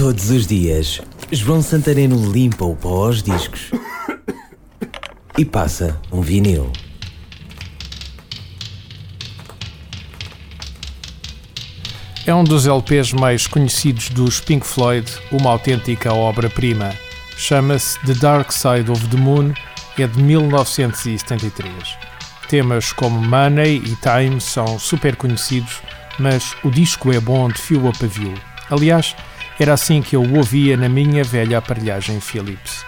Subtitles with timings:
[0.00, 0.98] Todos os dias,
[1.30, 3.70] João Santareno limpa o pó aos discos
[5.36, 6.72] e passa um vinil.
[12.26, 16.94] É um dos LPs mais conhecidos dos Pink Floyd, uma autêntica obra-prima.
[17.36, 19.52] Chama-se The Dark Side of the Moon,
[19.98, 21.74] é de 1973.
[22.48, 25.82] Temas como Money e Time são super conhecidos,
[26.18, 28.32] mas o disco é bom de fio a pavio.
[28.70, 29.14] Aliás,
[29.62, 32.82] era assim que eu o ouvia na minha velha aparelhagem Philips.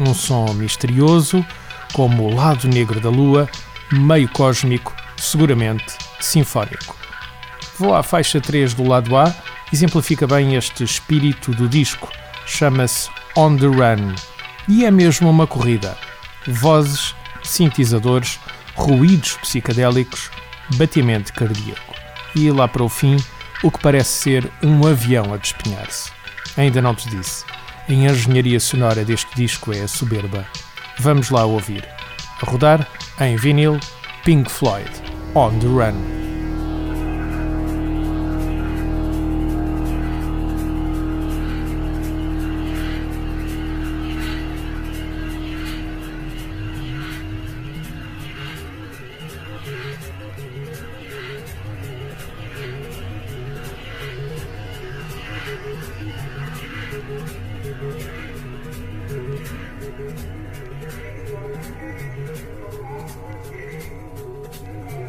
[0.00, 1.44] Um som misterioso,
[1.92, 3.46] como o lado negro da lua,
[3.92, 5.84] meio cósmico, seguramente
[6.18, 6.96] sinfónico.
[7.78, 9.34] Vou à faixa 3 do lado A,
[9.70, 12.10] exemplifica bem este espírito do disco.
[12.46, 14.14] Chama-se On the Run.
[14.68, 15.98] E é mesmo uma corrida.
[16.46, 18.40] Vozes, sintetizadores,
[18.74, 20.30] ruídos psicadélicos,
[20.76, 21.94] batimento cardíaco.
[22.34, 23.16] E lá para o fim,
[23.62, 26.10] o que parece ser um avião a despenhar-se.
[26.56, 27.44] Ainda não te disse.
[27.88, 30.46] A engenharia sonora deste disco é soberba.
[30.98, 31.86] Vamos lá ouvir.
[32.42, 32.86] A rodar,
[33.20, 33.78] em vinil,
[34.24, 34.90] Pink Floyd,
[35.34, 36.25] On the Run.
[57.08, 57.30] Thank
[64.90, 65.05] you.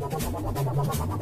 [0.00, 1.19] バババババババ!